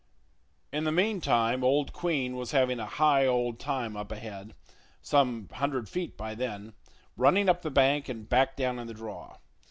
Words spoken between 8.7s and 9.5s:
in the draw.